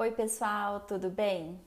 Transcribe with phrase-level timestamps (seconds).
[0.00, 1.60] Oi, pessoal, tudo bem?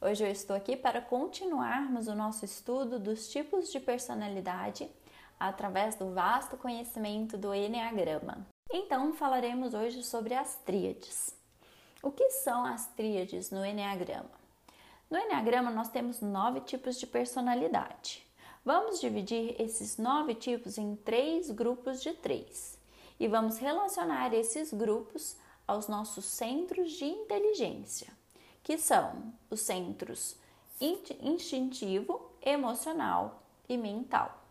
[0.00, 4.90] Hoje eu estou aqui para continuarmos o nosso estudo dos tipos de personalidade
[5.38, 8.38] através do vasto conhecimento do Enneagrama.
[8.72, 11.36] Então, falaremos hoje sobre as tríades.
[12.02, 14.30] O que são as tríades no Enneagrama?
[15.10, 18.26] No Enneagrama, nós temos nove tipos de personalidade.
[18.64, 22.78] Vamos dividir esses nove tipos em três grupos de três
[23.20, 25.36] e vamos relacionar esses grupos
[25.66, 28.08] aos nossos centros de inteligência,
[28.62, 30.36] que são os centros
[30.80, 34.42] instintivo, emocional e mental.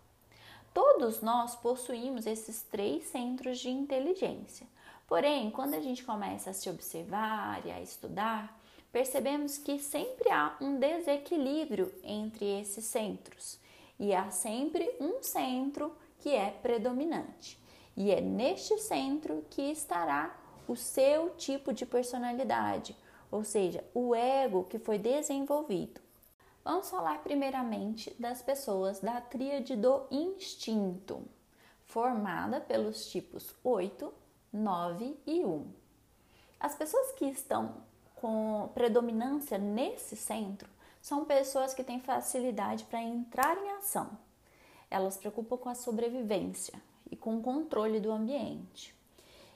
[0.73, 4.66] Todos nós possuímos esses três centros de inteligência.
[5.08, 8.59] Porém, quando a gente começa a se observar e a estudar,
[8.91, 13.59] percebemos que sempre há um desequilíbrio entre esses centros
[14.00, 17.59] e há sempre um centro que é predominante.
[17.95, 20.36] E é neste centro que estará
[20.67, 22.95] o seu tipo de personalidade,
[23.31, 26.02] ou seja, o ego que foi desenvolvido.
[26.64, 31.22] Vamos falar primeiramente das pessoas da tríade do instinto,
[31.86, 34.14] formada pelos tipos 8,
[34.53, 35.67] 9 e 1.
[36.59, 37.75] As pessoas que estão
[38.16, 40.70] com predominância nesse centro
[41.02, 44.17] são pessoas que têm facilidade para entrar em ação.
[44.89, 48.95] Elas se preocupam com a sobrevivência e com o controle do ambiente.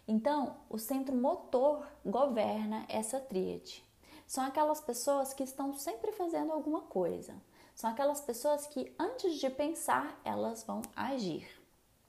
[0.08, 3.84] Então, o centro motor governa essa tríade.
[4.26, 7.36] São aquelas pessoas que estão sempre fazendo alguma coisa.
[7.76, 11.46] São aquelas pessoas que antes de pensar, elas vão agir.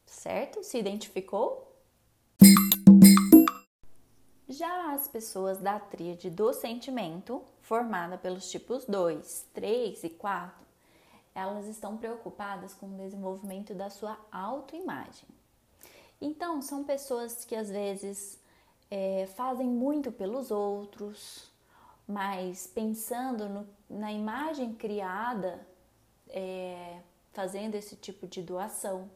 [0.06, 0.62] Certo?
[0.62, 1.76] Se identificou?
[4.48, 10.66] Já as pessoas da tríade do sentimento, formada pelos tipos 2, 3 e 4,
[11.34, 15.37] elas estão preocupadas com o desenvolvimento da sua autoimagem.
[16.20, 18.38] Então, são pessoas que às vezes
[18.90, 21.48] é, fazem muito pelos outros,
[22.06, 25.64] mas pensando no, na imagem criada,
[26.28, 26.98] é,
[27.32, 29.08] fazendo esse tipo de doação.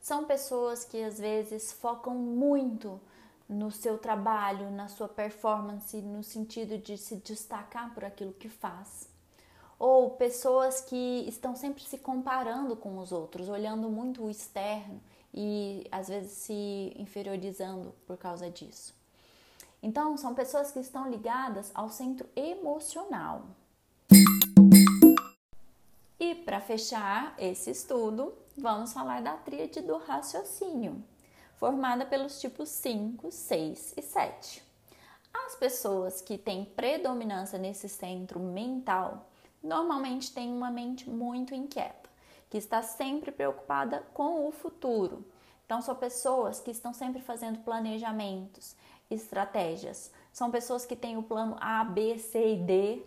[0.00, 2.98] São pessoas que às vezes focam muito
[3.46, 9.08] no seu trabalho, na sua performance, no sentido de se destacar por aquilo que faz.
[9.78, 15.00] Ou pessoas que estão sempre se comparando com os outros, olhando muito o externo
[15.32, 18.94] e às vezes se inferiorizando por causa disso.
[19.82, 23.46] Então, são pessoas que estão ligadas ao centro emocional.
[26.18, 31.02] E para fechar esse estudo, vamos falar da tríade do raciocínio,
[31.56, 34.62] formada pelos tipos 5, 6 e 7.
[35.32, 39.30] As pessoas que têm predominância nesse centro mental
[39.62, 42.09] normalmente têm uma mente muito inquieta
[42.50, 45.24] que está sempre preocupada com o futuro.
[45.64, 48.76] Então, são pessoas que estão sempre fazendo planejamentos,
[49.08, 50.10] estratégias.
[50.32, 53.06] São pessoas que têm o plano A, B, C e D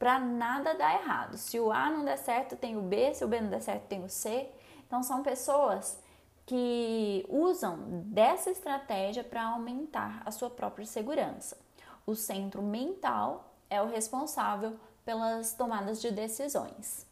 [0.00, 1.36] para nada dar errado.
[1.36, 3.86] Se o A não der certo, tem o B, se o B não der certo,
[3.86, 4.50] tem o C.
[4.84, 5.96] Então, são pessoas
[6.44, 11.56] que usam dessa estratégia para aumentar a sua própria segurança.
[12.04, 17.06] O centro mental é o responsável pelas tomadas de decisões.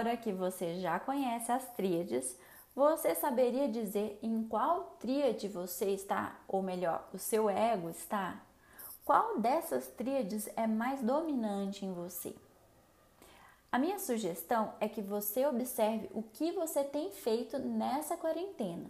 [0.00, 2.34] Agora que você já conhece as tríades,
[2.74, 8.40] você saberia dizer em qual tríade você está, ou melhor, o seu ego está?
[9.04, 12.34] Qual dessas tríades é mais dominante em você?
[13.70, 18.88] A minha sugestão é que você observe o que você tem feito nessa quarentena.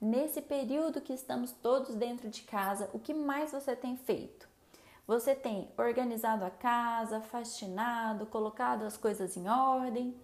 [0.00, 4.48] Nesse período que estamos todos dentro de casa, o que mais você tem feito?
[5.06, 10.16] Você tem organizado a casa, faxinado, colocado as coisas em ordem?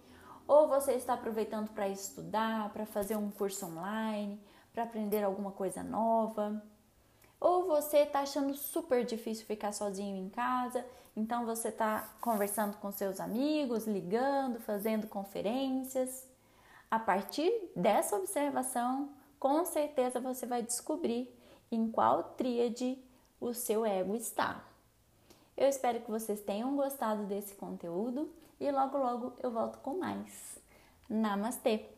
[0.47, 4.39] Ou você está aproveitando para estudar, para fazer um curso online,
[4.73, 6.61] para aprender alguma coisa nova?
[7.39, 10.85] Ou você está achando super difícil ficar sozinho em casa,
[11.15, 16.27] então você está conversando com seus amigos, ligando, fazendo conferências?
[16.89, 21.29] A partir dessa observação, com certeza você vai descobrir
[21.71, 22.97] em qual tríade
[23.39, 24.63] o seu ego está.
[25.57, 28.29] Eu espero que vocês tenham gostado desse conteúdo
[28.59, 30.59] e logo logo eu volto com mais.
[31.09, 31.89] Namastê!